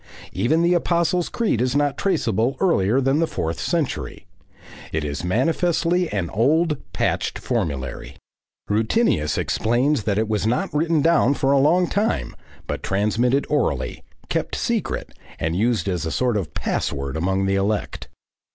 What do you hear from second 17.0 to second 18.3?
among the elect.